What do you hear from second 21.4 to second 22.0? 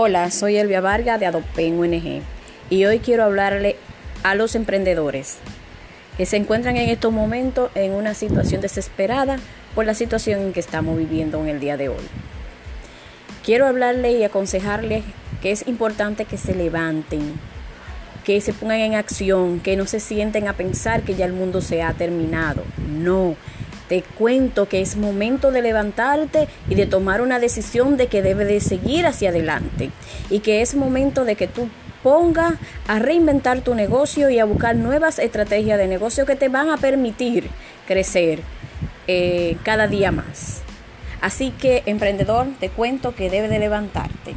se ha